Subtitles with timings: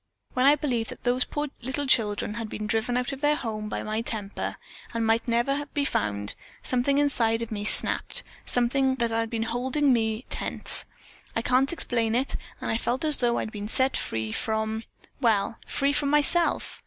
[0.33, 3.69] When I believed that those poor little children had been driven out of their home
[3.69, 4.57] by my temper,
[4.95, 9.93] and might never be found, something inside of me snapped; something that had been holding
[9.93, 10.85] me tense,
[11.35, 14.85] I can't explain it, and I felt as though I had been set free from
[15.19, 16.79] well, free from myself.